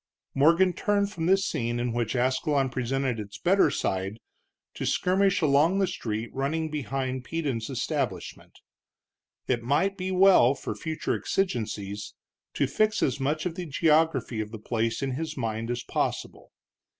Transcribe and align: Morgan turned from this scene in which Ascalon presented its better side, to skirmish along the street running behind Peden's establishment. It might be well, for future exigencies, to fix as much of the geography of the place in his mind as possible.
Morgan 0.33 0.73
turned 0.73 1.11
from 1.11 1.27
this 1.27 1.45
scene 1.45 1.79
in 1.79 1.93
which 1.93 2.15
Ascalon 2.15 2.69
presented 2.71 3.19
its 3.19 3.37
better 3.37 3.69
side, 3.69 4.17
to 4.73 4.83
skirmish 4.83 5.41
along 5.41 5.77
the 5.77 5.85
street 5.85 6.33
running 6.33 6.71
behind 6.71 7.23
Peden's 7.23 7.69
establishment. 7.69 8.61
It 9.47 9.61
might 9.61 9.97
be 9.97 10.09
well, 10.09 10.55
for 10.55 10.73
future 10.73 11.15
exigencies, 11.15 12.15
to 12.55 12.65
fix 12.65 13.03
as 13.03 13.19
much 13.19 13.45
of 13.45 13.53
the 13.53 13.67
geography 13.67 14.41
of 14.41 14.49
the 14.49 14.57
place 14.57 15.03
in 15.03 15.11
his 15.11 15.37
mind 15.37 15.69
as 15.69 15.83
possible. 15.83 16.51